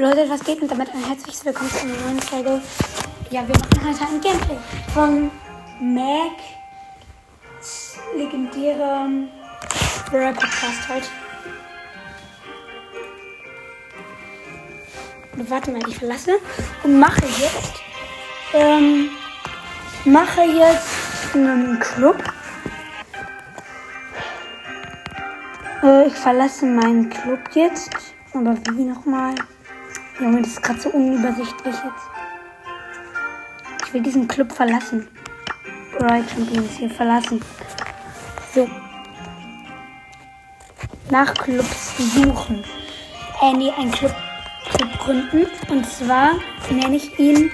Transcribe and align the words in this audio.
Leute, 0.00 0.28
was 0.28 0.42
geht? 0.42 0.62
Und 0.62 0.70
damit 0.70 0.88
ein 0.94 1.04
herzliches 1.04 1.44
Willkommen 1.44 1.70
zu 1.70 1.80
einer 1.80 1.94
neuen 1.96 2.20
Folge. 2.20 2.62
Ja, 3.30 3.46
wir 3.46 3.54
machen 3.54 3.88
heute 3.88 4.06
ein 4.06 4.20
Gameplay 4.22 4.56
von 4.94 5.30
Mac 5.80 6.32
legendärem 8.16 9.28
Brawl 10.10 10.32
Podcast 10.32 10.88
heute. 10.88 11.06
Warte 15.48 15.70
mal, 15.70 15.82
ich 15.86 15.98
verlasse 15.98 16.38
und 16.84 16.98
mache 16.98 17.26
jetzt 17.26 17.82
ähm, 18.54 19.10
mache 20.06 20.42
jetzt 20.42 21.34
einen 21.34 21.78
Club. 21.80 22.22
Äh, 25.82 26.06
ich 26.06 26.14
verlasse 26.14 26.64
meinen 26.64 27.10
Club 27.10 27.40
jetzt. 27.54 27.90
Aber 28.34 28.56
wie 28.70 28.84
nochmal? 28.84 29.34
Junge, 30.20 30.42
das 30.42 30.52
ist 30.52 30.62
gerade 30.62 30.80
so 30.80 30.90
unübersichtlich 30.90 31.74
jetzt. 31.74 32.10
Ich 33.86 33.94
will 33.94 34.02
diesen 34.02 34.28
Club 34.28 34.52
verlassen. 34.52 35.08
Right 35.98 36.28
Champions 36.30 36.76
hier 36.76 36.90
verlassen. 36.90 37.40
So. 38.54 38.68
Nach 41.10 41.32
Clubs 41.34 41.96
suchen. 42.14 42.64
Äh, 43.40 43.52
nee, 43.54 43.72
ein 43.78 43.90
Club, 43.90 44.14
Club 44.74 44.98
gründen. 44.98 45.46
Und 45.68 45.86
zwar 45.86 46.32
nenne 46.70 46.96
ich 46.96 47.18
ihn 47.18 47.50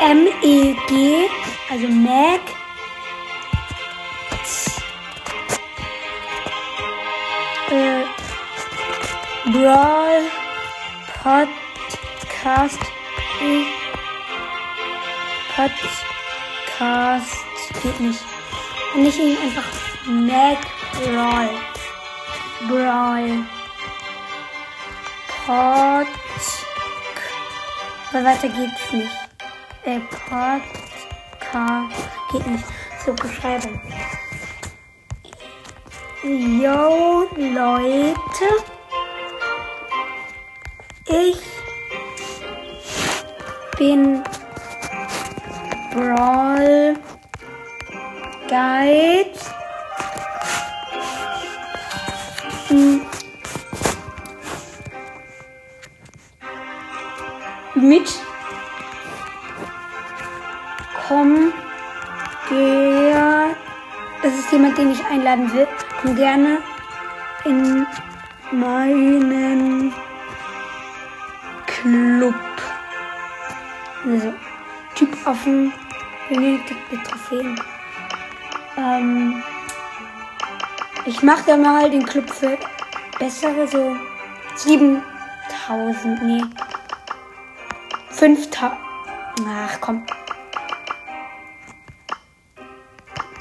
M-E-G, 0.00 1.28
also 1.70 1.88
Mag. 1.88 2.40
Brawl 9.54 10.26
Podcast 11.22 12.80
Podcast 15.54 16.04
geht 17.80 18.00
nicht. 18.00 18.18
Und 18.96 19.06
ich 19.06 19.16
ihn 19.16 19.38
einfach 19.38 19.62
Mac 20.06 20.58
Brawl 20.98 21.50
Brawl 22.68 23.44
Pod 25.46 26.08
weil 28.10 28.24
weiter 28.24 28.48
geht's 28.48 28.92
nicht. 28.92 29.14
Äh, 29.84 30.00
Podcast 30.28 32.08
geht 32.32 32.44
nicht. 32.48 32.64
So 33.06 33.12
Beschreibung. 33.12 33.80
Yo, 36.24 37.28
Leute. 37.36 38.73
Ich 41.06 41.38
bin 43.78 44.22
Brawl 45.92 46.96
Guide. 48.48 49.30
Mit 57.74 58.08
komm 61.06 61.52
gerne. 62.48 63.54
Das 64.22 64.32
ist 64.32 64.50
jemand, 64.52 64.78
den 64.78 64.92
ich 64.92 65.04
einladen 65.04 65.52
will. 65.52 65.68
Komm 66.00 66.16
gerne 66.16 66.58
in 67.44 67.86
meinen 68.52 69.92
Club. 71.84 72.34
Also, 74.06 74.32
Typ 74.94 75.26
offen, 75.26 75.70
benötigt 76.30 76.80
mit 76.90 77.04
Trophäen. 77.04 77.60
Ähm, 78.78 79.42
ich 81.04 81.22
mache 81.22 81.42
da 81.46 81.56
mal 81.58 81.90
den 81.90 82.06
Club 82.06 82.30
für 82.30 82.56
bessere, 83.18 83.68
so 83.68 83.96
7000, 84.56 86.22
nee, 86.22 86.42
5000. 88.08 88.78
Ach 89.46 89.78
komm. 89.80 90.06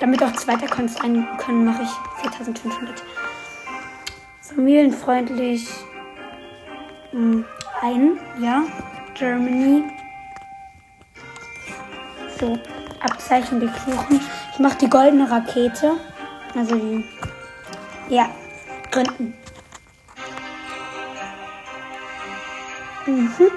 Damit 0.02 0.22
auch 0.22 0.34
zweiter 0.34 0.66
Accounts 0.66 1.02
rein 1.02 1.26
können, 1.38 1.64
mache 1.64 1.84
ich 1.84 2.22
4500. 2.22 3.04
Familienfreundlich. 4.42 5.70
Hm, 7.12 7.46
ein, 7.84 8.18
ja. 8.40 8.64
Germany. 9.14 9.84
So, 12.40 12.58
Abzeichen 13.02 13.60
durchsuchen. 13.60 14.22
Ich 14.54 14.60
mache 14.60 14.78
die 14.80 14.90
goldene 14.90 15.30
Rakete. 15.30 15.98
Also 16.56 16.76
die. 16.76 17.04
Ja, 18.10 18.30
gründen. 18.92 19.34
Mhm. 23.06 23.52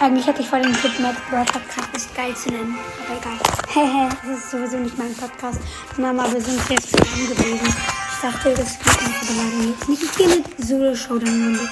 Eigentlich 0.00 0.26
hätte 0.26 0.40
ich 0.40 0.48
vor 0.48 0.58
dem 0.58 0.72
Club 0.72 0.98
Mad 0.98 1.16
Brawl 1.30 1.44
Podcast 1.44 1.92
nicht 1.92 2.14
geil 2.16 2.34
zu 2.34 2.50
nennen. 2.50 2.76
Aber 3.06 3.18
egal. 3.18 3.38
Hehe, 3.68 4.08
das 4.22 4.38
ist 4.38 4.50
sowieso 4.50 4.78
nicht 4.78 4.98
mein 4.98 5.14
Podcast. 5.14 5.60
Mama, 5.96 6.24
wir 6.32 6.40
sind 6.40 6.58
jetzt 6.68 6.90
zusammen 6.90 7.28
gewesen. 7.28 7.89
Dachte, 8.22 8.54
das 8.54 8.78
geht 8.78 8.88
einfach 8.88 9.62
jetzt 9.66 9.88
nicht. 9.88 10.02
Ich 10.02 10.16
gehe 10.16 10.28
mit 10.28 10.44
Solo 10.58 10.94
Showdown-Runde. 10.94 11.68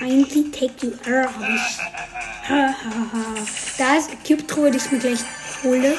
Eigentlich 0.00 0.50
take 0.50 0.86
you 0.86 0.92
er 1.04 1.24
hab 1.24 1.42
ich. 1.42 1.78
Da 3.76 3.96
ist 3.96 4.10
Cube-Truhe, 4.26 4.70
die 4.70 4.78
ich 4.78 4.90
mir 4.90 4.98
gleich 4.98 5.20
hole. 5.62 5.94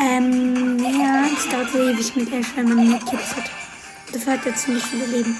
Ähm, 0.00 0.78
ja, 0.78 1.24
es 1.26 1.48
dauert 1.48 1.70
so 1.70 1.78
ewig 1.78 2.16
mit 2.16 2.32
Ash, 2.32 2.48
wenn 2.56 2.68
man 2.68 2.88
mehr 2.88 2.98
Cubes 2.98 3.36
hat. 3.36 3.50
Dafür 4.12 4.32
hat 4.32 4.46
er 4.46 4.56
ziemlich 4.56 4.84
viele 4.84 5.06
Leben. 5.06 5.38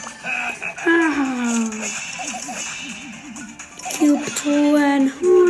Haha. 0.85 1.71
Cube-Truhen 3.99 5.13
holen. 5.21 5.44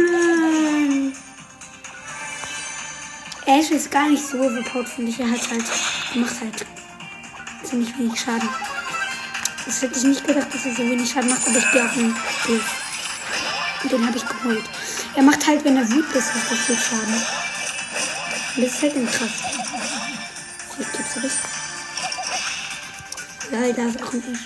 Ash 3.46 3.70
ist 3.70 3.90
gar 3.90 4.08
nicht 4.08 4.26
so 4.26 4.38
überpowered, 4.38 4.88
finde 4.88 5.10
ich. 5.10 5.20
Er 5.20 5.30
hat 5.30 5.50
halt, 5.50 5.64
macht 6.14 6.40
halt 6.40 6.66
ziemlich 7.62 7.98
wenig 7.98 8.18
Schaden. 8.18 8.48
Das 9.66 9.82
hätte 9.82 9.98
ich 9.98 10.04
nicht 10.04 10.26
gedacht, 10.26 10.46
dass 10.52 10.64
er 10.64 10.74
so 10.74 10.82
wenig 10.90 11.10
Schaden 11.10 11.28
macht, 11.28 11.46
aber 11.46 11.58
ich 11.58 11.70
gehe 11.70 11.84
auf 11.84 11.94
den 11.94 12.16
Bild. 12.46 12.62
Und 13.82 13.92
den 13.92 14.06
habe 14.06 14.16
ich 14.16 14.26
geholt. 14.26 14.64
Er 15.14 15.22
macht 15.22 15.46
halt, 15.46 15.62
wenn 15.64 15.76
er 15.76 15.88
wütend 15.88 16.14
ist, 16.14 16.34
richtig 16.34 16.58
viel 16.58 16.78
Schaden. 16.78 17.22
Und 18.56 18.64
das 18.64 18.72
ist 18.72 18.82
halt 18.82 19.12
krass. 19.12 19.30
Hier 20.76 20.86
gibt's 20.86 21.14
das. 21.14 21.38
Lol, 23.50 23.74
da 23.74 23.82
ist 23.84 24.02
auch 24.02 24.12
ein 24.14 24.22
Ash. 24.32 24.40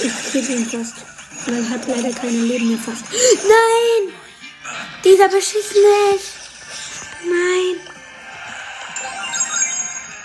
Ich 0.00 0.32
kill 0.32 0.50
ihn 0.50 0.66
fast. 0.66 1.17
Er 1.46 1.70
hat 1.70 1.86
leider 1.86 2.12
keine 2.12 2.38
Leben 2.38 2.68
mehr 2.68 2.78
fast. 2.78 3.04
Nein! 3.10 4.12
Dieser 5.04 5.28
beschießt 5.28 5.74
mich! 5.74 6.22
Nein! 7.24 7.80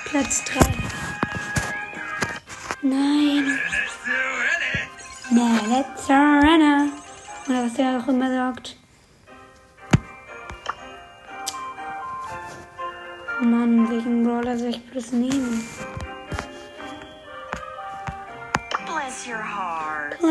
Platz 0.06 0.44
3. 0.46 0.60
Nein! 2.82 3.60
Na, 5.32 5.60
let's 5.70 6.06
surrender. 6.06 6.90
Oder 7.48 7.66
was 7.66 7.80
er 7.80 8.00
auch 8.00 8.08
immer 8.08 8.30
sagt. 8.30 8.78
Mann, 13.42 13.90
welchen 13.90 14.24
Brawler 14.24 14.58
soll 14.58 14.70
ich 14.70 14.86
bloß 14.86 15.12
nehmen? 15.14 15.68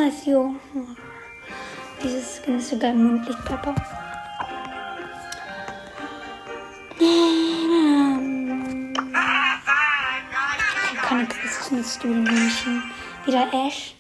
Bless 0.03 0.27
you. 0.27 0.57
Dieses 2.03 2.41
Skin 2.43 2.59
ist 2.59 2.71
so 2.71 2.77
geil, 2.77 2.93
Mundlichtpepper. 2.93 3.73
Keine 11.07 11.27
Christmas 11.29 11.95
Studio-Menschen. 11.95 12.83
Wieder 13.27 13.47
Ash. 13.53 13.95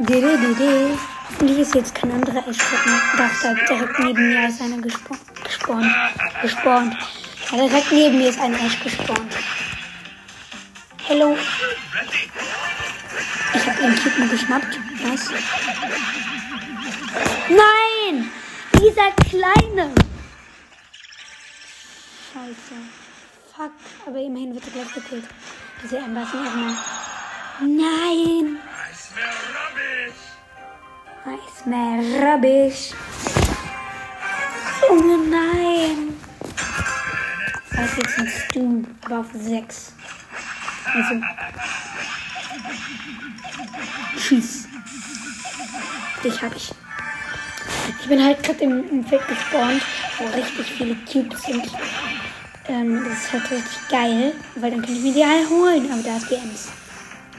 Dede, 0.00 0.38
dede. 0.38 0.98
Hoffentlich 1.28 1.58
ist 1.58 1.74
jetzt 1.76 1.94
kein 1.94 2.10
anderer 2.10 2.48
Ash 2.48 2.58
gucken. 2.58 3.00
Darf 3.16 3.42
da 3.44 3.54
direkt 3.54 3.98
neben 4.00 4.26
mir 4.26 4.48
ist 4.48 4.60
einer 4.60 4.78
gespawnt. 4.78 5.20
Gespawnt. 5.44 5.86
Gespawnt. 6.42 6.96
Ja, 7.52 7.68
direkt 7.68 7.92
neben 7.92 8.18
mir 8.18 8.30
ist 8.30 8.40
ein 8.40 8.54
Ash 8.54 8.82
gespawnt. 8.82 9.36
Hello. 11.06 11.36
Ich 13.54 13.66
habe 13.66 13.80
den 13.80 13.96
Typen 13.96 14.30
geschnappt. 14.30 14.78
Was? 15.02 15.30
Nein! 17.48 18.30
dieser 18.84 19.10
Kleine. 19.28 19.94
Scheiße. 22.32 22.76
Fuck. 23.56 23.72
Aber 24.06 24.18
immerhin 24.18 24.54
wird 24.54 24.64
er 24.66 24.72
gleich 24.72 24.94
gekillt. 24.94 25.24
Diese 25.82 25.98
Amber 25.98 26.22
ist 26.22 26.34
ein 26.34 26.44
Ehrenmann. 26.44 26.78
Nein. 27.60 28.58
I 31.26 31.38
smell 31.56 32.22
rubbish. 32.22 32.92
Junge, 34.88 35.18
nein. 35.30 36.16
Das 37.70 37.90
ist 37.90 37.96
jetzt 37.96 38.18
ein 38.18 38.28
Stu, 38.28 38.84
aber 39.06 39.20
auf 39.20 39.26
6. 39.32 39.92
Also. 40.94 41.14
Tschüss. 44.16 44.66
Dich 46.22 46.42
hab 46.42 46.54
ich. 46.56 46.72
Ich 48.00 48.08
bin 48.08 48.22
halt 48.22 48.42
gerade 48.42 48.64
im, 48.64 48.88
im 48.90 49.04
Feld 49.04 49.26
gespawnt, 49.28 49.82
wo 50.18 50.24
richtig 50.26 50.66
viele 50.76 50.96
Cubes 51.10 51.42
sind. 51.42 51.64
Ähm, 52.68 53.04
das 53.04 53.24
ist 53.24 53.32
halt 53.32 53.50
richtig 53.50 53.88
geil, 53.90 54.32
weil 54.56 54.70
dann 54.70 54.82
kann 54.82 54.94
ich 54.94 55.02
mir 55.02 55.12
die 55.12 55.24
alle 55.24 55.48
holen. 55.48 55.90
Aber 55.92 56.02
da 56.02 56.16
ist 56.16 56.30
die 56.30 56.34
Ems. 56.34 56.68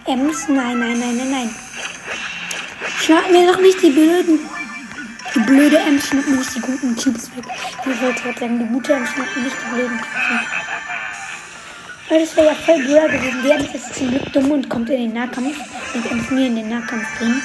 Ems? 0.06 0.48
Nein, 0.48 0.80
nein, 0.80 1.00
nein, 1.00 1.18
nein, 1.18 1.32
nein. 1.32 1.56
Schnapp 3.00 3.32
mir 3.32 3.52
doch 3.52 3.60
nicht 3.60 3.82
die 3.82 3.90
blöden. 3.90 4.40
Die 5.34 5.40
blöde 5.40 5.78
Ems 5.78 6.08
schnappt 6.08 6.28
mir 6.30 6.38
nicht 6.38 6.56
die 6.56 6.62
guten 6.62 6.96
Cubes 6.96 7.36
weg. 7.36 7.46
Ich 7.80 8.02
wollte 8.02 8.22
gerade 8.22 8.40
sagen, 8.40 8.60
die 8.60 8.66
gute 8.66 8.94
Ems 8.94 9.10
schnappt 9.10 9.36
mir 9.36 9.44
nicht 9.44 9.56
die 9.62 9.76
blöden 9.76 9.98
Cubes 9.98 10.30
weg. 10.30 10.75
Weil 12.08 12.20
das 12.20 12.36
wäre 12.36 12.48
ja 12.48 12.56
voll 12.56 12.78
blöd 12.84 13.12
gewesen. 13.12 13.50
Ems 13.50 13.74
ist 13.74 13.96
zum 13.96 14.10
Glück 14.10 14.32
dumm 14.32 14.52
und 14.52 14.70
kommt 14.70 14.90
in 14.90 14.98
den 14.98 15.14
Nahkampf. 15.14 15.58
Und 15.96 16.12
Ems 16.12 16.30
mir 16.30 16.48
in 16.48 16.56
den 16.56 16.70
Nahkampf 16.70 17.18
bringen. 17.18 17.42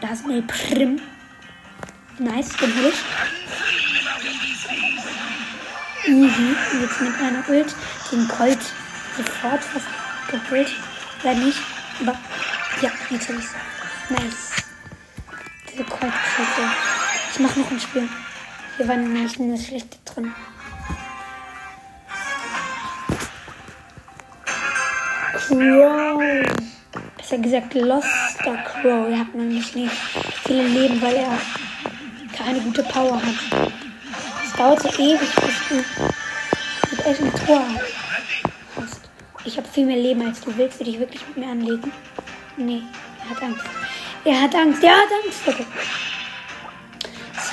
Da 0.00 0.12
ist 0.12 0.24
eine 0.24 0.42
Prim. 0.42 1.00
Nice, 2.18 2.56
den 2.56 2.70
ich. 2.70 2.94
Easy. 6.06 6.56
Und 6.72 6.82
jetzt 6.82 7.00
mit 7.00 7.20
meiner 7.20 7.48
Ult 7.48 7.74
den 8.12 8.28
Colt 8.28 8.58
sofort 9.16 9.64
fast 9.64 9.86
geholt. 10.30 10.70
Oder 11.24 11.34
nicht. 11.34 11.58
Aber 12.00 12.16
ja, 12.80 12.90
jetzt 13.10 13.28
hab 13.28 13.36
ich's. 13.36 13.50
Nice. 14.08 14.52
Diese 15.72 15.82
Colt 15.82 16.12
ist 16.12 16.56
so. 16.56 16.62
Ich 17.32 17.40
mach 17.40 17.56
noch 17.56 17.70
ein 17.72 17.80
Spiel. 17.80 18.08
Hier 18.76 18.88
war 18.88 18.96
nämlich 18.96 19.40
eine 19.40 19.56
schlechte 19.56 19.96
drin. 20.04 20.34
Crow. 25.32 26.20
Besser 27.16 27.38
gesagt, 27.38 27.72
Loster 27.72 28.56
Crow. 28.64 29.08
Er 29.08 29.20
hat 29.20 29.34
nämlich 29.34 29.74
nicht 29.74 29.92
viele 30.44 30.66
Leben, 30.66 31.00
weil 31.00 31.14
er 31.14 31.38
keine 32.36 32.60
gute 32.60 32.82
Power 32.82 33.16
hat. 33.16 33.72
Es 34.44 34.52
dauert 34.52 34.82
so 34.82 34.88
ewig, 35.02 35.20
bis 35.20 35.68
du 35.68 35.76
mit 36.90 37.06
ein 37.06 37.46
Tor 37.46 37.64
hast. 38.76 39.00
Ich 39.46 39.56
habe 39.56 39.68
viel 39.68 39.86
mehr 39.86 39.96
Leben 39.96 40.26
als 40.26 40.40
du 40.42 40.54
willst. 40.54 40.80
Will 40.80 40.86
dich 40.86 40.98
wirklich 40.98 41.26
mit 41.28 41.38
mir 41.38 41.48
anlegen? 41.50 41.92
Nee, 42.58 42.82
er 43.24 43.30
hat 43.30 43.42
Angst. 43.42 43.64
Er 44.24 44.42
hat 44.42 44.54
Angst. 44.54 44.82
Er 44.82 44.90
hat 44.90 45.08
Angst. 45.24 45.40
Okay. 45.46 45.66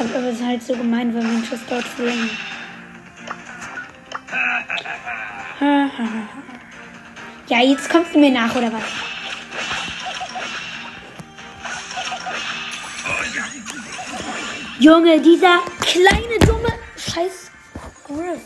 Ist 0.03 0.15
aber 0.15 0.29
ist 0.29 0.43
halt 0.43 0.61
so 0.61 0.75
gemein, 0.75 1.13
zu 1.95 2.03
lange. 2.03 2.29
Ha, 5.61 5.89
ha, 5.97 6.03
ha. 6.03 6.29
Ja, 7.47 7.61
jetzt 7.61 7.89
kommst 7.89 8.13
du 8.13 8.19
mir 8.19 8.31
nach, 8.31 8.53
oder 8.53 8.73
was? 8.73 8.83
Junge, 14.79 15.21
dieser 15.21 15.59
kleine, 15.79 16.39
dumme 16.45 16.73
Scheiß 16.97 17.49
Griff. 18.05 18.41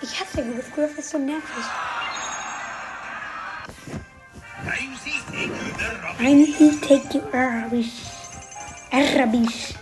Ich 0.00 0.20
hasse 0.20 0.42
Griff. 0.42 0.74
Griff 0.74 0.98
ist 0.98 1.10
so 1.10 1.18
nervig. 1.18 1.42
I'm 6.18 6.80
take 6.80 7.14
you 7.14 7.22
Arabisch. 7.32 8.02
Arabisch. 8.90 9.74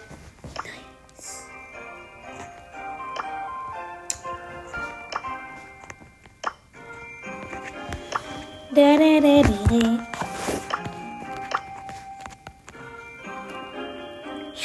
Ich 8.77 8.83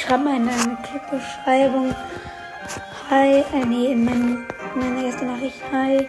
schreibe 0.02 0.24
mal 0.24 0.36
in 0.36 0.46
eine 0.50 0.76
Clip-Beschreibung. 0.82 1.94
Hi, 3.08 3.38
äh, 3.38 3.64
nee, 3.66 3.92
in 3.92 4.04
mein, 4.04 4.46
meine 4.74 5.06
erste 5.06 5.24
Nachricht. 5.24 5.62
Hi, 5.72 6.06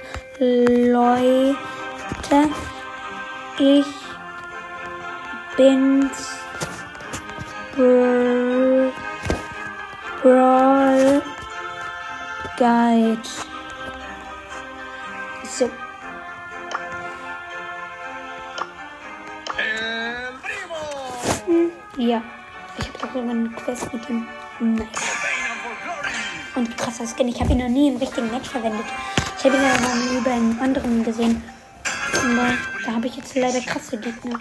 Leute. 0.92 1.56
Ich 3.58 3.86
bin's. 5.56 6.34
Br 7.78 8.92
Brawl 10.22 11.22
Guide. 12.58 13.43
Ja. 22.04 22.22
Ich 22.78 22.88
habe 22.90 22.98
doch 23.00 23.16
immer 23.16 23.32
eine 23.32 23.50
Quest 23.50 23.94
mit 23.94 24.10
ihm. 24.10 24.28
Nice. 24.60 24.88
Und 26.54 26.78
krasser 26.78 27.06
Skin. 27.08 27.30
Ich 27.30 27.40
habe 27.40 27.54
ihn 27.54 27.60
noch 27.60 27.70
nie 27.70 27.88
im 27.88 27.98
richtigen 27.98 28.30
Match 28.30 28.50
verwendet. 28.50 28.86
Ich 29.38 29.46
habe 29.46 29.56
ihn 29.56 29.64
ja 29.64 29.80
mal 29.80 30.18
über 30.18 30.32
einen 30.32 30.60
anderen 30.60 31.04
gesehen. 31.04 31.42
Aber 32.14 32.58
da 32.86 32.92
habe 32.96 33.08
ich 33.08 33.16
jetzt 33.16 33.34
leider 33.36 33.62
krasse 33.62 33.98
Gegner. 33.98 34.38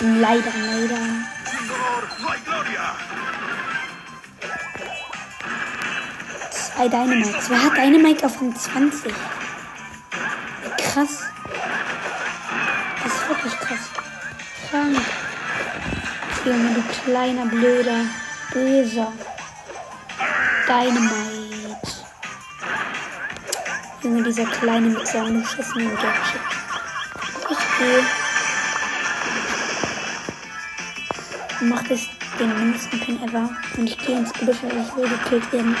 Leider, 0.00 0.52
leider. 0.66 0.98
Zwei 6.50 6.88
Dynamites. 6.88 7.48
Wer 7.48 7.64
hat 7.64 7.76
Dynamite 7.78 8.26
auf 8.26 8.38
Rang 8.42 8.54
20? 8.54 9.14
Krass. 10.76 11.22
Krank. 14.72 14.96
Junge, 16.46 16.72
du 16.72 16.82
kleiner, 17.04 17.44
blöder, 17.44 18.06
böser. 18.54 19.12
Dynamite. 20.66 21.90
Junge, 24.02 24.22
dieser 24.22 24.46
Kleine 24.46 24.88
mit 24.88 25.06
seinem 25.06 25.42
beschissenen 25.42 25.90
Gadget. 25.90 26.40
Ich 27.50 27.78
gehe. 27.78 28.04
Und 31.60 31.68
mach 31.68 31.82
das 31.82 32.08
den 32.38 32.58
mindesten 32.58 32.98
Pin 33.00 33.22
ever. 33.22 33.50
Und 33.76 33.84
ich 33.90 33.98
gehe 33.98 34.16
ins 34.16 34.32
Gebüsch, 34.32 34.56
weil 34.62 34.86
ich 34.86 34.96
will 34.96 35.06
gekillt 35.06 35.52
werden. 35.52 35.76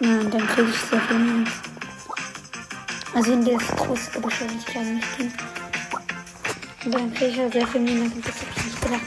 Ja, 0.00 0.10
und 0.10 0.34
dann 0.34 0.46
kriege 0.46 0.68
ich 0.68 0.80
sehr 0.90 1.00
viel 1.00 1.18
Minus. 1.18 1.48
Also 3.14 3.32
in 3.32 3.44
das 3.46 3.66
große 3.76 4.10
Gebüsch 4.10 4.40
will 4.40 4.50
ich 4.58 4.74
leider 4.74 4.90
nicht 4.90 5.16
gehen. 5.16 5.55
Ich 6.86 6.92
ja 7.36 7.50
sehr 7.50 7.66
viel 7.66 7.80
und 7.80 8.24
das 8.24 8.36
habe 8.36 8.46
ich 8.54 8.64
nicht 8.64 8.80
gedacht. 8.80 9.00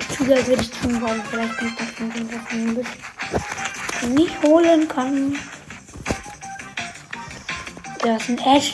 Ich 0.00 0.16
tue, 0.16 0.34
als 0.34 0.46
würde 0.48 0.62
ich 0.62 0.70
tun 0.72 1.00
wollen. 1.00 1.22
Vielleicht 1.30 1.56
kommt 1.58 1.80
das 1.80 1.90
von 1.90 2.10
dem 2.10 2.28
was 2.28 4.02
man 4.02 4.14
nicht 4.14 4.42
holen 4.42 4.88
kann. 4.88 5.38
Da 8.00 8.16
ist 8.16 8.28
ein 8.30 8.38
Ash. 8.38 8.72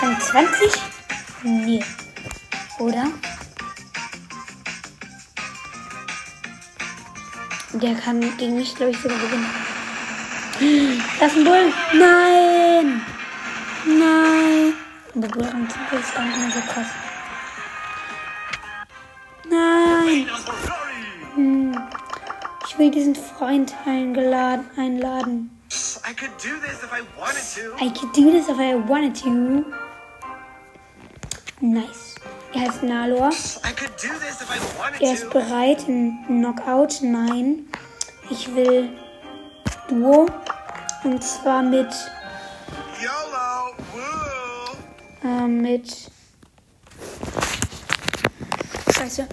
Rang 0.00 0.20
20? 0.20 0.70
Nee. 1.42 1.82
Oder? 2.78 3.06
Der 7.72 7.94
kann 7.96 8.36
gegen 8.36 8.56
mich, 8.56 8.72
glaube 8.76 8.92
ich, 8.92 8.98
sogar 9.00 9.18
gewinnen. 9.18 9.50
Das 11.18 11.32
ist 11.32 11.38
ein 11.38 11.44
Bull. 11.44 11.72
Nein. 11.92 13.02
Nein. 13.84 14.74
Der 15.14 15.28
Bull 15.28 15.44
Rang 15.44 15.68
20 15.68 16.00
ist 16.00 16.14
gar 16.14 16.24
nicht 16.24 16.38
mehr 16.38 16.50
so 16.52 16.60
krass. 16.72 16.86
Ich 22.76 22.80
will 22.80 22.90
diesen 22.90 23.14
Freund 23.14 23.74
eingeladen, 23.86 24.66
einladen. 24.76 25.50
I 26.06 26.12
could 26.12 26.28
do 26.36 26.60
this 26.60 26.82
if 26.82 26.92
I 26.92 27.00
wanted 27.18 27.42
to. 27.54 27.82
I 27.82 27.88
could 27.88 28.12
do 28.14 28.30
this 28.30 28.50
if 28.50 28.58
I 28.58 28.74
wanted 28.74 29.14
to. 29.22 29.64
Nice. 31.62 32.16
Er 32.52 32.60
heißt 32.60 32.82
Nalor. 32.82 33.30
I 33.30 33.72
could 33.72 33.92
do 33.96 34.12
this 34.18 34.42
if 34.42 34.50
I 34.50 34.60
wanted 34.78 35.00
Er 35.00 35.14
ist 35.14 35.30
bereit. 35.30 35.88
Ein 35.88 36.22
Knockout? 36.28 37.00
Nein. 37.00 37.64
Ich 38.28 38.54
will 38.54 38.90
Duo. 39.88 40.26
Und 41.02 41.24
zwar 41.24 41.62
mit 41.62 41.88
YOLO. 43.00 43.74
Woo. 43.94 45.26
Äh, 45.26 45.48
mit. 45.48 46.10
Scheiße. 48.94 49.26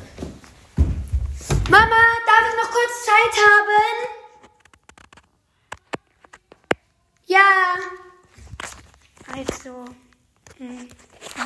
Mama, 1.69 1.95
darf 2.25 2.49
ich 2.49 2.55
noch 2.61 2.71
kurz 2.71 3.05
Zeit 3.05 3.33
haben? 3.47 3.95
Ja. 7.25 7.75
Also. 9.33 9.85
Hm, 10.57 10.89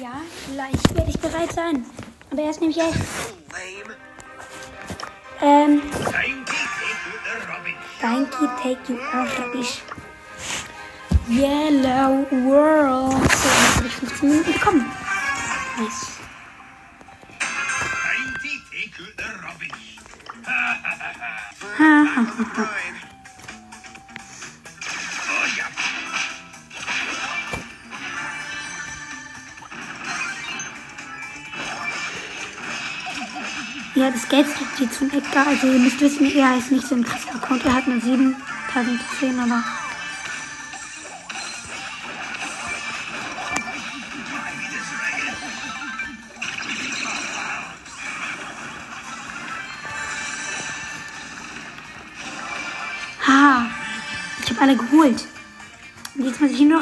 ja, 0.01 0.21
gleich 0.51 0.95
werde 0.95 1.09
ich 1.09 1.19
bereit 1.19 1.51
sein. 1.53 1.85
Aber 2.31 2.41
erst 2.41 2.61
nehme 2.61 2.71
ich 2.71 2.79
echt. 2.79 2.97
Ähm. 5.41 5.81
Danke, 8.01 8.49
take 8.61 8.93
you 8.93 8.99
out 9.13 9.29
rubbish. 9.39 9.81
Yellow 11.29 12.25
World. 12.31 13.11
So, 13.31 13.49
jetzt 13.49 13.77
habe 13.77 13.87
ich 13.87 13.93
15 13.93 14.29
Minuten 14.29 14.53
bekommen. 14.53 14.91
Nice. 15.77 16.16
Ja, 22.37 22.43
das 34.11 34.29
Geld 34.29 34.45
die 34.77 34.87
zum 34.91 35.09
Edgar. 35.09 35.47
Also 35.47 35.65
ihr 35.65 35.79
müsst 35.79 35.99
wissen, 35.99 36.31
er 36.31 36.59
ist 36.59 36.71
nicht 36.71 36.87
so 36.87 36.93
ein 36.93 37.03
krasser 37.03 37.33
Account. 37.33 37.65
Er 37.65 37.73
hat 37.73 37.87
nur 37.87 37.99
7000 37.99 38.37
Trophäen, 39.01 39.39
aber... 39.39 39.63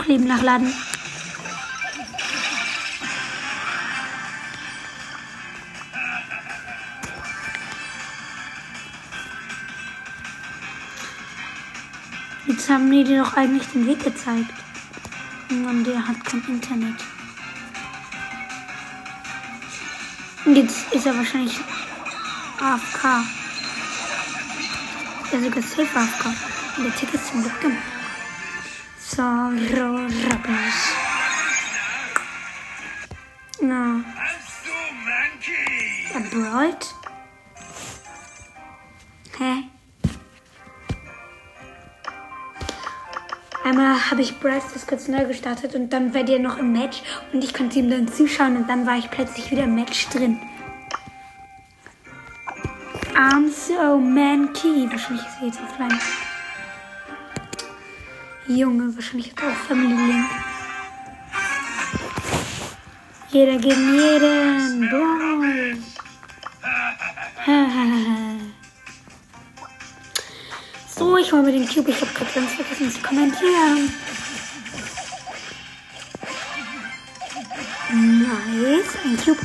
noch 0.05 0.07
Leben 0.07 0.27
nachladen. 0.27 0.73
Jetzt 12.47 12.69
haben 12.69 12.91
die 12.91 13.03
dir 13.03 13.23
doch 13.23 13.35
eigentlich 13.35 13.67
den 13.67 13.87
Weg 13.87 14.03
gezeigt. 14.03 14.53
Und 15.49 15.83
der 15.83 16.07
hat 16.07 16.23
kein 16.23 16.43
Internet. 16.47 16.95
Jetzt 20.45 20.93
ist 20.93 21.05
er 21.05 21.15
wahrscheinlich 21.17 21.59
AFK. 22.59 23.03
Ja, 25.31 25.39
sogar 25.41 25.63
safe 25.63 25.99
AFK. 25.99 26.25
Und 26.77 26.83
der 26.85 26.95
Tick 26.95 27.13
ist 27.13 27.27
zum 27.27 27.41
Glück 27.41 27.61
gemacht. 27.61 27.94
So, 29.15 29.21
Rubbish. 29.21 30.81
Na, 33.61 34.03
brawlt. 36.31 36.93
Hä? 39.37 39.63
Einmal 43.63 44.11
habe 44.11 44.21
ich 44.21 44.37
Bryce 44.41 44.73
das 44.73 44.85
kurz 44.85 45.07
neu 45.07 45.23
gestartet 45.23 45.75
und 45.75 45.93
dann 45.93 46.13
war 46.13 46.23
der 46.23 46.39
noch 46.39 46.57
im 46.57 46.73
Match 46.73 47.01
und 47.31 47.41
ich 47.41 47.53
konnte 47.53 47.79
ihm 47.79 47.89
dann 47.89 48.09
zuschauen 48.09 48.57
und 48.57 48.69
dann 48.69 48.85
war 48.85 48.97
ich 48.97 49.09
plötzlich 49.09 49.49
wieder 49.49 49.63
im 49.63 49.75
Match 49.75 50.09
drin. 50.09 50.41
I'm 53.15 53.49
so 53.49 53.97
manky. 53.97 54.91
Wahrscheinlich 54.91 55.25
ist 55.25 55.37
er 55.39 55.47
jetzt 55.47 55.61
offline. 55.61 56.24
Junge, 58.47 58.95
wahrscheinlich 58.95 59.31
hat 59.31 59.41
er 59.41 59.51
auch 59.51 59.55
Family. 59.55 60.23
Jeder 63.29 63.57
gegen 63.57 63.93
jeden. 63.95 64.89
Brawl. 64.89 65.77
So, 70.95 71.17
ich 71.17 71.31
hole 71.31 71.41
mir 71.43 71.51
den 71.53 71.67
Cube. 71.67 71.89
Ich 71.89 72.01
habe 72.01 72.11
gerade 72.13 72.31
ganz 72.33 72.51
vergessen 72.53 72.91
zu 72.91 72.99
kommentieren. 73.01 73.91
Nice, 77.91 78.97
ein 79.03 79.17
Cube. 79.17 79.41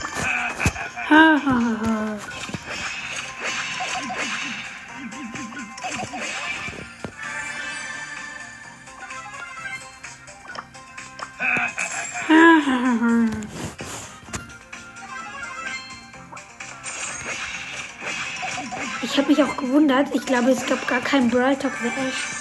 Ich 19.02 19.16
habe 19.18 19.28
mich 19.28 19.42
auch 19.42 19.56
gewundert. 19.56 20.14
Ich 20.14 20.24
glaube, 20.26 20.50
es 20.50 20.66
gab 20.66 20.86
gar 20.86 21.00
keinen 21.00 21.30
Brawl 21.30 21.56
Talk 21.56 21.72
für 21.72 21.88
Ash. 21.88 22.40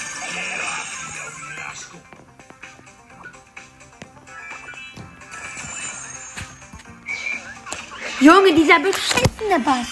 Junge, 8.19 8.53
dieser 8.53 8.79
beschissene 8.79 9.59
Bass. 9.63 9.87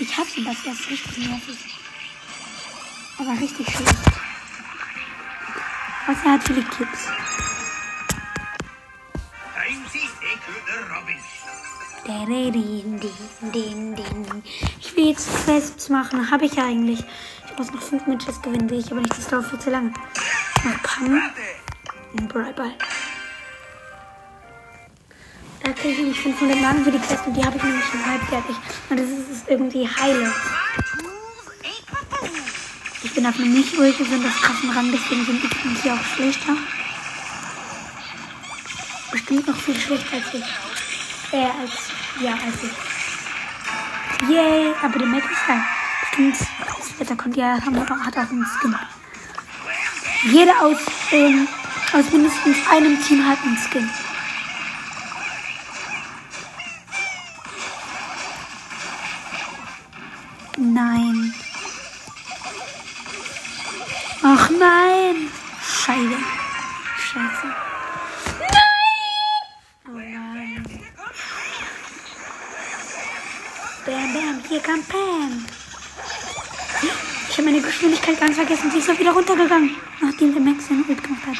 Ich 0.00 0.16
hasse 0.16 0.40
Bass, 0.42 0.56
er 0.66 0.72
ist 0.72 0.90
richtig 0.90 1.18
nervig. 1.18 1.58
Aber 3.18 3.40
richtig 3.40 3.70
schlecht. 3.70 3.94
Was 6.06 6.16
er 6.24 6.32
hat 6.32 6.42
viele 6.42 6.64
to 6.64 6.84
take 10.20 10.44
out 10.48 10.62
the 10.66 10.76
rubbish. 10.92 11.28
Din, 12.04 12.98
din, 12.98 12.98
din, 13.52 13.94
din. 13.94 14.42
Jetzt 15.00 15.28
Quests 15.44 15.88
machen. 15.88 16.30
Habe 16.30 16.44
ich 16.44 16.54
ja 16.54 16.66
eigentlich. 16.66 17.02
Ich 17.46 17.58
muss 17.58 17.72
noch 17.72 17.80
fünf 17.80 18.06
Matches 18.06 18.40
gewinnen, 18.42 18.68
will 18.68 18.80
ich 18.80 18.90
aber 18.90 19.00
nicht. 19.00 19.16
Das 19.16 19.28
dauert 19.28 19.46
viel 19.46 19.58
zu 19.58 19.70
lange. 19.70 19.92
Noch 20.64 20.82
Pam. 20.82 21.22
Ein 22.18 22.28
Brawlball. 22.28 22.72
Da 25.62 25.72
kriege 25.72 25.88
ich 25.88 25.98
nämlich 25.98 26.20
500 26.20 26.60
Marken 26.60 26.84
für 26.84 26.92
die 26.92 26.98
Quest 26.98 27.26
und 27.26 27.34
die 27.34 27.44
habe 27.44 27.56
ich 27.56 27.62
nämlich 27.62 27.84
schon 27.86 28.04
halb 28.06 28.22
fertig. 28.24 28.56
Und 28.90 29.00
das 29.00 29.06
ist, 29.06 29.30
ist 29.30 29.48
irgendwie 29.48 29.88
heile. 29.88 30.32
Ich 33.02 33.14
bin 33.14 33.26
auf 33.26 33.38
einem 33.38 33.54
nicht 33.54 33.78
ruhig 33.78 33.96
besonders 33.96 34.34
krassen 34.34 34.70
Rang, 34.70 34.92
deswegen 34.92 35.24
sind 35.24 35.42
die 35.42 35.48
Gegner 35.48 35.82
hier 35.82 35.94
auch 35.94 36.04
schlechter. 36.14 36.56
Bestimmt 39.10 39.46
noch 39.46 39.56
viel 39.56 39.78
schlechter 39.78 40.16
als 40.16 40.34
ich. 40.34 41.32
Äh, 41.32 41.46
als, 41.46 41.72
ja, 42.20 42.32
als 42.32 42.62
ich. 42.62 42.89
Yay, 44.28 44.74
aber 44.82 44.98
der 44.98 45.08
Mac 45.08 45.22
geil. 45.46 45.62
Bestimmt, 46.00 46.36
das 46.76 47.00
Wetter 47.00 47.16
kommt 47.16 47.36
ja, 47.36 47.54
hat 47.54 48.18
auch 48.18 48.30
einen 48.30 48.44
Skin. 48.44 48.76
Jeder 50.30 50.52
aus, 50.60 50.78
ähm, 51.12 51.48
aus 51.92 52.12
mindestens 52.12 52.56
einem 52.70 53.02
Team 53.02 53.26
hat 53.26 53.38
einen 53.44 53.56
Skin. 53.56 53.88
Nachdem 80.00 80.32
der 80.32 80.42
Max 80.42 80.68
seinen 80.68 80.84
Ult 80.88 81.02
gemacht 81.02 81.26
hat. 81.26 81.36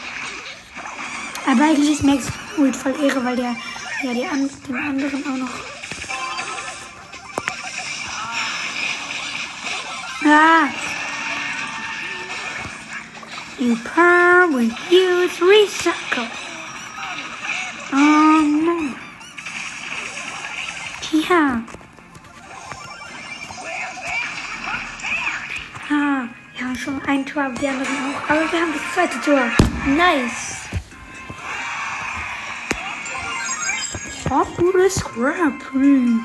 Aber 1.47 1.64
eigentlich 1.64 1.92
ist 1.92 2.04
Max 2.04 2.26
Ult 2.56 2.76
voll 2.76 2.94
Ehre, 3.02 3.25
weil 3.25 3.37
der 3.37 3.56
ja 4.02 4.14
die 4.14 4.26
an, 4.26 4.49
den 4.66 4.76
anderen 4.76 5.25
auch 5.26 5.37
noch. 5.37 5.50
Ah! 10.25 10.68
You 13.59 13.76
purr 13.76 14.49
with 14.52 14.73
use 14.90 15.40
recycle. 15.42 16.28
Oh 17.92 18.40
no. 18.42 18.94
Tja. 21.02 21.62
Schon 26.81 27.01
ein 27.07 27.27
Tor, 27.27 27.51
die 27.61 27.69
anderen 27.69 27.87
auch. 27.87 28.31
Aber 28.31 28.53
wir 28.53 28.61
haben 28.61 28.73
das 28.73 28.95
zweite 28.95 29.21
Tor. 29.21 29.43
Nice. 29.87 30.57
Popular 34.25 34.89
Scrap. 34.89 35.73
Hm. 35.73 36.21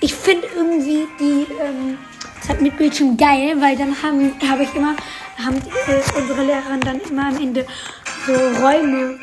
Ich 0.00 0.14
finde 0.14 0.46
irgendwie 0.54 1.08
die 1.18 1.46
ähm, 1.60 1.98
Zeit 2.42 2.60
mit 2.60 2.76
Bildschirm 2.76 3.16
geil, 3.16 3.56
weil 3.58 3.76
dann 3.76 3.96
haben 4.02 4.32
habe 4.48 4.64
ich 4.64 4.74
immer 4.74 4.94
haben 5.42 5.56
äh, 5.56 6.20
unsere 6.20 6.44
Lehrerin 6.44 6.80
dann 6.80 7.00
immer 7.00 7.28
am 7.28 7.36
Ende 7.36 7.66
so 8.26 8.32
Räume 8.32 9.18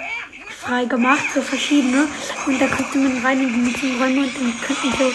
frei 0.60 0.86
gemacht, 0.86 1.24
so 1.34 1.42
verschiedene 1.42 2.08
und 2.48 2.60
da 2.60 2.68
konnte 2.68 2.98
man 2.98 3.24
rein 3.24 3.40
in 3.40 3.54
die 3.54 3.60
Meetingräume 3.60 4.22
und 4.22 4.36
dann 4.36 4.54
könnten 4.62 4.92
so 4.98 5.12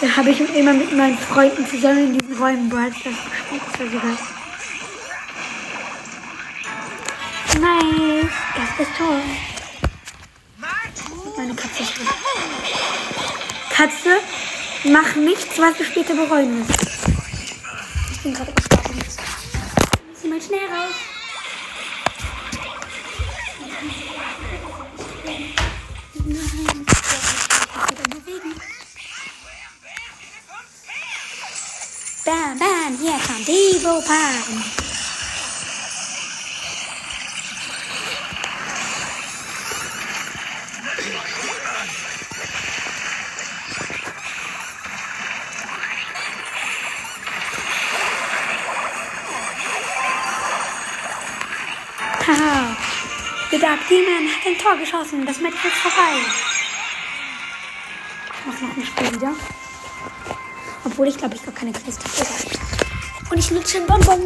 da 0.00 0.16
habe 0.16 0.30
ich 0.30 0.40
immer 0.56 0.72
mit 0.72 0.96
meinen 0.96 1.18
Freunden 1.18 1.66
zusammen 1.66 2.14
in 2.14 2.18
diesen 2.18 2.36
Räumen 2.42 2.70
Brawl 2.70 2.90
Stars 2.92 3.16
gespielt. 3.30 3.62
Das 3.72 3.80
war 3.80 3.86
so 3.88 3.98
geil. 3.98 4.39
Nice. 7.58 8.30
Erstes 8.56 8.88
Tor. 8.96 9.20
Meine 11.36 11.54
Katze 11.54 11.82
ist. 11.82 11.92
Katze, 13.70 14.20
mach 14.84 15.16
nichts, 15.16 15.58
was 15.58 15.76
du 15.76 15.84
später 15.84 16.14
bereuen 16.14 16.68
wirst. 16.68 16.80
Ich 18.12 18.20
bin 18.22 18.34
gerade 18.34 18.52
gestorben. 18.52 18.98
Zieh 20.14 20.28
mal 20.28 20.40
schnell 20.40 20.66
raus. 20.68 20.94
Nein, 26.24 26.86
ich 26.94 27.02
mich 27.98 28.24
bewegen. 28.24 28.60
Bam, 32.24 32.58
bam, 32.58 32.98
hier 33.00 33.18
kommt 33.26 33.48
Evo 33.48 34.00
Pan. 34.02 34.79
Haha. 52.30 52.76
Der 53.50 53.58
Dark 53.58 53.88
Demon 53.88 54.28
hat 54.28 54.46
ein 54.46 54.56
Tor 54.56 54.76
geschossen. 54.76 55.26
Das 55.26 55.40
Match 55.40 55.64
ist 55.64 55.74
vorbei. 55.74 56.18
Ich 58.26 58.46
mach 58.46 58.60
noch 58.60 58.76
ein 58.76 58.86
Spiel 58.86 59.14
wieder. 59.14 59.34
Obwohl 60.84 61.08
ich 61.08 61.16
glaube, 61.18 61.34
ich 61.34 61.44
gar 61.44 61.54
keine 61.54 61.72
Quest 61.72 62.00
habe. 62.04 63.30
Und 63.30 63.38
ich 63.38 63.50
nutze 63.50 63.78
einen 63.78 63.86
Bonbon. 63.86 64.20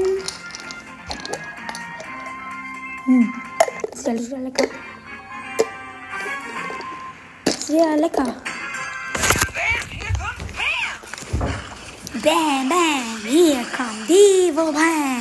Hm. 3.07 3.35
Sehr, 3.95 4.19
sehr 4.19 4.39
lecker. 4.39 4.67
Sehr 7.59 7.97
lecker. 7.97 8.37
Bam, 12.23 12.69
bam. 12.69 13.23
Hier 13.27 13.65
kommt 13.77 14.09
Devo 14.09 14.73
Bam. 14.73 15.14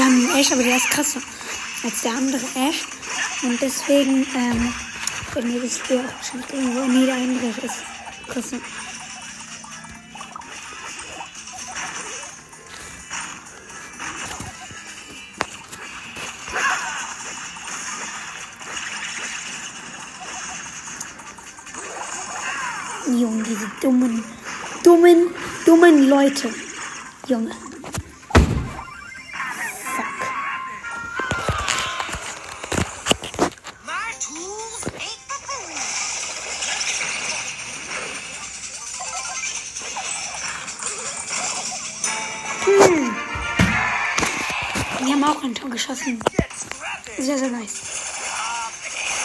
Wir 0.00 0.06
haben 0.06 0.30
Ash, 0.34 0.50
aber 0.50 0.62
der 0.62 0.76
ist 0.76 0.88
krasser 0.88 1.20
als 1.84 2.00
der 2.00 2.12
andere 2.12 2.40
Ash. 2.54 2.86
Und 3.42 3.60
deswegen 3.60 4.26
ähm, 4.34 4.72
werden 5.34 5.52
wir 5.52 5.60
das 5.60 5.76
Spiel 5.76 5.98
auch 5.98 6.04
wahrscheinlich 6.04 6.54
irgendwo. 6.54 6.86
Nee, 6.86 7.04
der 7.04 7.64
ist 7.64 7.82
krasser. 8.26 8.56
Junge, 23.06 23.42
diese 23.42 23.70
dummen, 23.82 24.24
dummen, 24.82 25.34
dummen 25.66 26.08
Leute. 26.08 26.48
Junge. 27.28 27.50
Geschossen. 45.80 46.20
Sehr, 47.18 47.38
sehr 47.38 47.50
nice. 47.50 47.80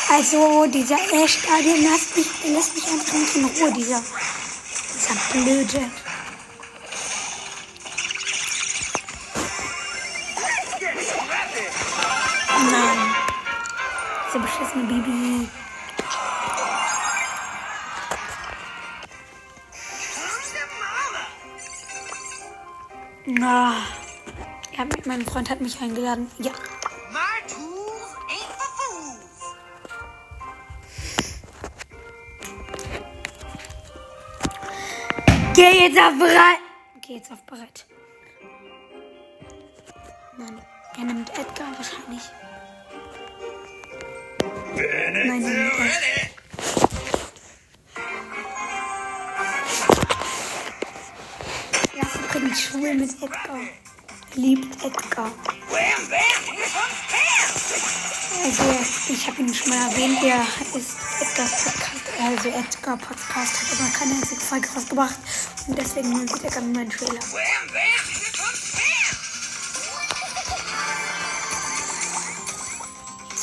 Also, 0.09 0.65
dieser 0.67 0.95
Ash 0.95 1.39
da, 1.41 1.61
der 1.61 1.77
lässt 1.77 2.15
mich, 2.15 2.27
lässt 2.45 2.75
mich 2.75 2.87
einfach 2.87 3.13
nicht 3.13 3.35
in 3.35 3.45
Ruhe, 3.45 3.73
dieser, 3.73 4.01
dieser 4.93 5.15
blöde. 5.31 5.91
Nein. 12.71 13.15
Dieser 14.27 14.39
beschissene 14.39 14.83
Baby. 14.83 15.49
Na. 23.27 24.04
Ja, 24.77 24.85
mein 25.05 25.25
Freund 25.25 25.49
hat 25.49 25.61
mich 25.61 25.79
eingeladen. 25.79 26.29
Ja. 26.37 26.51
Geh 35.53 35.87
jetzt 35.87 35.97
auf 35.97 36.17
bereit. 36.19 36.59
Geh 37.01 37.15
jetzt 37.15 37.31
auf 37.31 37.41
bereit. 37.43 37.85
Nein, 40.37 40.61
er 40.97 41.03
nimmt 41.05 41.29
Edgar 41.29 41.67
wahrscheinlich. 41.77 42.23
Nein, 45.25 45.29
er 45.29 45.51
nimmt 45.51 45.73
Edgar. 45.73 45.87
Er 51.95 52.03
ist 52.03 52.15
übrigens 52.15 52.61
schwul 52.61 52.93
mit 52.95 53.23
Edgar. 53.23 53.59
Liebt 54.35 54.83
Edgar. 54.83 55.31
Also, 58.43 58.63
ich 59.07 59.27
habe 59.27 59.41
ihn 59.41 59.53
schon 59.53 59.69
mal 59.69 59.89
erwähnt, 59.89 60.19
er 60.23 60.41
ist 60.77 60.97
Edgars 61.21 61.63
Podcast, 61.63 62.21
also 62.21 62.49
Edgar 62.49 62.97
Podcast, 62.97 63.61
hat 63.61 63.79
aber 63.79 63.89
keine 63.97 64.15
einzige 64.15 64.41
Folge 64.41 64.67
rausgebracht. 64.75 65.15
Und 65.67 65.77
deswegen 65.77 66.27
sieht 66.27 66.43
er 66.43 66.51
gerne 66.51 66.67
meinen 66.67 66.89
Trailer. 66.89 67.19
Pam. 67.19 67.75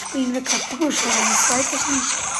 Spielen 0.09 0.35
wir 0.35 0.43
gerade 0.43 0.77
Buchstaben, 0.77 1.29
das 1.31 1.51
weiß 1.51 1.73
ich 1.73 1.87
nicht. 1.89 2.32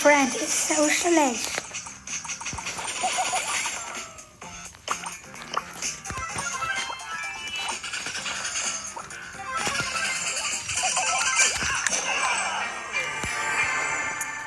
Friend 0.00 0.34
is 0.34 0.48
so 0.48 0.88
schlecht. 0.88 1.60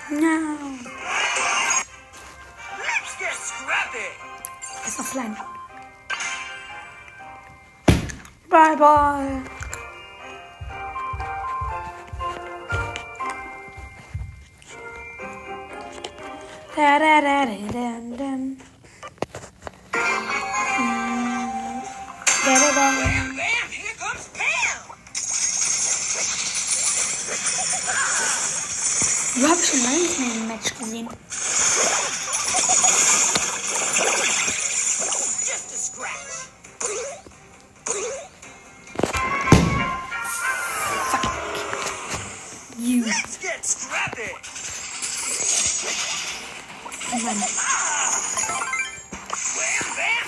No. 0.09 0.79
Let's 2.79 3.13
get 3.19 3.35
scrappy. 3.35 4.09
Ist 4.87 4.99
offline. 4.99 5.37
Bye 8.49 8.75
bye. 8.75 9.52
Da 16.83 16.99
da 16.99 17.21
da 17.21 17.45
da 17.45 17.55
da 17.73 17.87
da. 18.19 18.31
Mm. 19.95 21.81
Da 22.45 22.53
da 22.59 22.69
da. 22.75 22.87
Bam, 22.99 23.69
here 23.71 23.95
comes 23.97 24.25
Pam. 24.37 24.79
Du 29.35 29.47
hast 29.47 29.63
schon 29.65 29.81
lange 29.83 29.97
nicht 29.97 30.19
mehr 30.19 30.31
ein 30.33 30.47
Match 30.49 30.69
gesehen. 30.77 31.07
Just 35.45 35.71
a 35.71 35.77
scratch. 35.77 36.33
this. 44.15 44.43
Oh 45.85 46.52
Mann. 47.21 47.43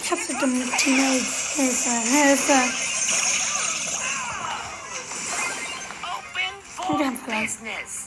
Ich 0.03 0.11
hab 0.11 0.19
so 0.19 0.33
dumme 0.37 0.65
Teammates. 0.77 1.55
Hilfe, 1.55 1.89
Hilfe. 1.89 2.53
Open 6.03 6.97
Wir 6.97 6.97
for 6.97 7.05
haben 7.05 7.17
verloren. 7.17 8.04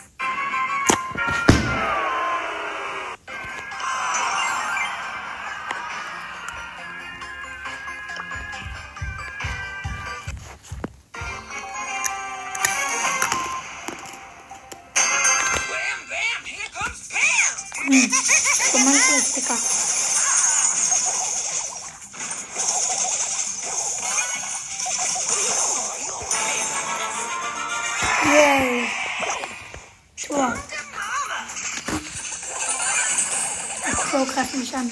Crow 33.92 34.27
greift 34.27 34.55
mich 34.55 34.74
an. 34.74 34.90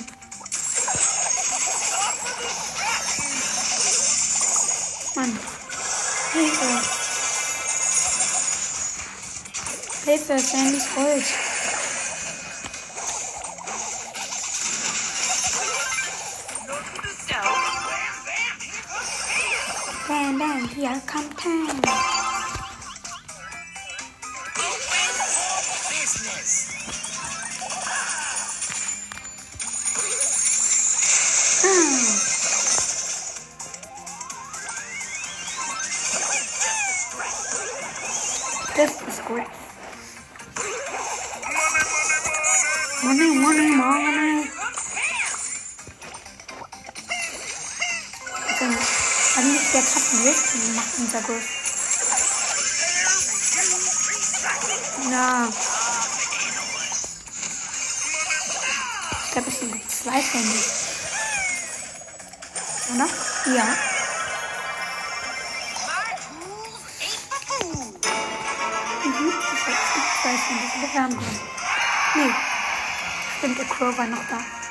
Mann. 5.14 5.38
Hilfe. 6.32 6.82
Hilfe, 10.04 10.38
Sandy 10.38 10.76
ist 10.76 10.94
Pam. 10.94 11.34
Bam, 20.08 20.38
bam, 20.38 20.68
hier 20.68 21.02
kommt 21.06 21.36
Pam. 21.36 22.15
Also, 48.58 48.78
eigentlich 49.36 49.70
der 49.70 49.82
krassen 49.82 50.24
Listen 50.24 50.74
macht 50.74 50.98
unser 50.98 51.20
Griff. 51.20 51.44
Na. 55.10 55.48
Ich 59.26 59.32
glaube, 59.32 59.50
es 59.50 59.58
sind 59.58 59.90
zwei 59.90 60.22
Handys. 60.22 60.72
Oder? 62.94 63.08
Ja. 63.54 63.64
Mhm. 69.04 69.32
Ich 69.52 69.66
habe 69.66 69.76
zwei 70.22 70.30
Handys. 70.30 70.72
Aber 70.76 70.92
wir 70.92 71.02
haben. 71.02 71.18
Nee. 72.14 72.34
Stimmt, 73.38 73.58
der 73.58 73.66
Crow 73.66 73.98
war 73.98 74.06
noch 74.06 74.24
da. 74.30 74.65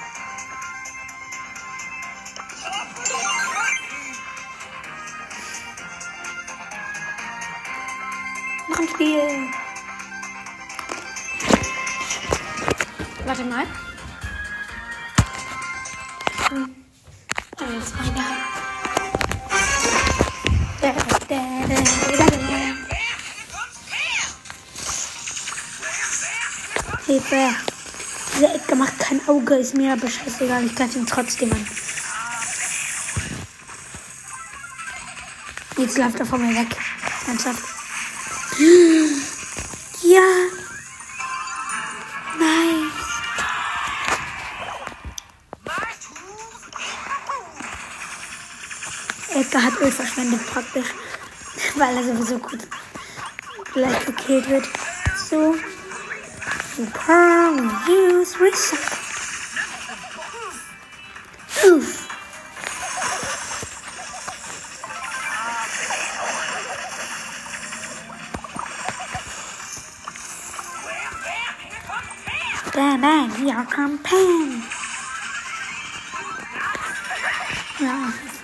Hilfe. 27.15 27.56
Dieser 28.34 28.56
Edgar 28.56 28.78
macht 28.78 28.99
kein 28.99 29.25
Auge, 29.30 29.56
ist 29.56 29.73
mir 29.73 29.93
aber 29.93 30.10
scheißegal. 30.10 30.65
Ich 30.65 30.75
greife 30.75 30.97
ihn 30.99 31.06
trotzdem 31.06 31.49
an. 31.49 31.65
Jetzt 35.78 35.97
läuft 35.97 36.19
er 36.19 36.25
von 36.25 36.45
mir 36.45 36.54
weg. 36.60 36.75
Ernsthaft. 37.25 37.63
Ja. 40.01 40.21
Nein. 42.38 42.91
Edgar 49.36 49.63
hat 49.63 49.80
Öl 49.80 49.91
verschwendet 49.91 50.45
praktisch. 50.47 50.88
Weil 51.75 51.95
er 51.95 52.04
sowieso 52.04 52.39
gut 52.39 52.67
gleich 53.73 54.06
gekillt 54.06 54.49
wird. 54.49 54.67
So. 55.30 55.56
The 56.76 56.88
pearl 56.88 57.56
use 57.88 58.34
recycle. 58.34 59.00
Oof. 61.64 62.10
Bam, 72.74 73.00
bam. 73.00 73.30
here 73.36 73.66
come 73.70 73.98
Pam. 74.00 74.62
Yeah. 77.80 78.35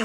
Or 0.00 0.04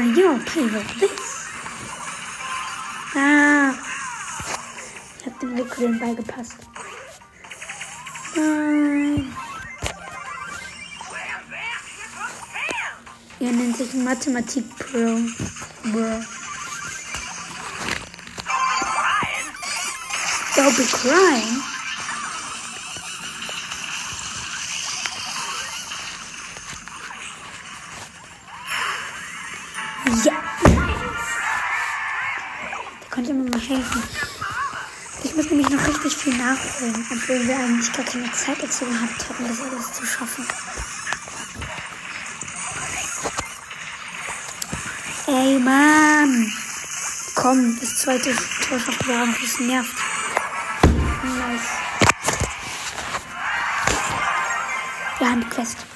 you 0.00 0.32
okay 0.34 0.62
with 0.64 0.98
this? 0.98 1.21
Hab 5.72 5.78
dem 5.78 5.94
Wickeln 5.94 5.98
beigepasst. 5.98 6.56
Nein. 8.36 9.34
Er 13.40 13.52
nennt 13.52 13.76
sich 13.76 13.94
Mathematik 13.94 14.64
Pro. 14.78 15.18
Bro. 15.90 16.24
Don't 20.54 20.76
be 20.76 20.84
crying. 20.84 21.62
Ja. 30.24 30.32
Der 33.00 33.10
konnte 33.10 33.32
mir 33.32 33.50
mal 33.50 33.60
helfen. 33.60 34.31
Ich 35.32 35.36
muss 35.36 35.48
nämlich 35.48 35.70
noch 35.70 35.88
richtig 35.88 36.14
viel 36.14 36.36
nachholen, 36.36 37.06
obwohl 37.10 37.48
wir 37.48 37.56
eigentlich 37.56 37.90
gar 37.90 38.04
keine 38.04 38.30
Zeit 38.32 38.62
dazu 38.62 38.84
gehabt 38.84 39.30
hätten, 39.30 39.48
das 39.48 39.62
alles 39.62 39.92
zu 39.94 40.04
schaffen. 40.04 40.46
Ey, 45.28 45.58
Mann! 45.58 46.52
Komm, 47.34 47.80
das 47.80 47.96
zweite 47.96 48.36
Tor 48.68 48.78
schafft 48.78 49.08
wir 49.08 49.22
auch 49.22 49.40
das 49.40 49.58
nervt. 49.58 49.96
Nice. 51.24 51.62
Wir 55.18 55.30
haben 55.30 55.40
die 55.40 55.48
Quest. 55.48 55.91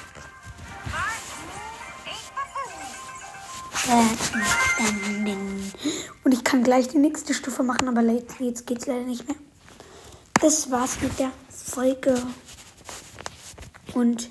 Gleich 6.67 6.89
die 6.89 6.97
nächste 6.97 7.33
Stufe 7.33 7.63
machen, 7.63 7.87
aber 7.87 8.01
jetzt 8.01 8.67
geht's 8.67 8.87
leider 8.87 9.05
nicht 9.05 9.25
mehr. 9.25 9.37
Das 10.41 10.69
war's 10.69 11.01
mit 11.01 11.17
der 11.17 11.31
Folge. 11.49 12.21
Und. 13.93 14.29